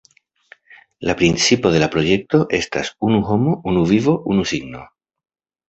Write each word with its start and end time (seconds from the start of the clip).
La 1.09 1.15
principo 1.19 1.73
de 1.75 1.83
la 1.83 1.91
projekto 1.97 2.41
estas 2.61 2.91
“Unu 3.11 3.21
nomo, 3.29 3.55
unu 3.73 3.87
vivo, 3.95 4.19
unu 4.35 4.51
signo”. 4.57 4.83